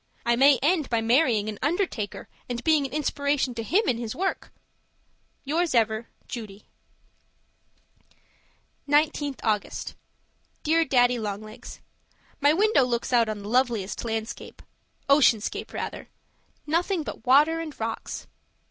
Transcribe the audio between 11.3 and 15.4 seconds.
Legs, My window looks out on the loveliest landscape ocean